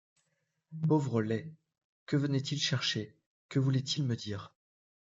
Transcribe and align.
Pauvre 0.87 1.21
laid! 1.21 1.53
que 2.07 2.17
venait-il 2.17 2.59
chercher, 2.59 3.15
que 3.49 3.59
voulait-il 3.59 4.03
me 4.03 4.15
dire? 4.15 4.51